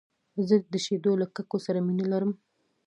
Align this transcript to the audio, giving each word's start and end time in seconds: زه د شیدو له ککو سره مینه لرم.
زه 0.47 0.55
د 0.73 0.75
شیدو 0.85 1.11
له 1.21 1.25
ککو 1.35 1.57
سره 1.65 1.79
مینه 1.87 2.05
لرم. 2.11 2.31